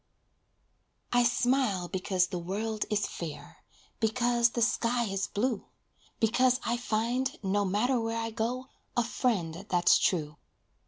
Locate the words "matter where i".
7.65-8.31